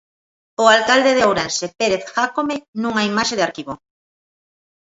O 0.63 0.65
alcalde 0.75 1.11
de 1.17 1.23
Ourense, 1.27 1.65
Pérez 1.79 2.03
Jácome, 2.15 2.55
nunha 2.81 3.07
imaxe 3.11 3.37
de 3.37 3.45
arquivo. 3.47 3.73